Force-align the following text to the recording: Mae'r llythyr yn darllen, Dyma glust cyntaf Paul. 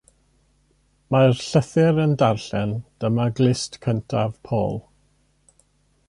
Mae'r 1.15 1.33
llythyr 1.41 1.99
yn 2.05 2.15
darllen, 2.21 2.73
Dyma 3.03 3.27
glust 3.41 3.77
cyntaf 3.83 4.39
Paul. 4.49 4.73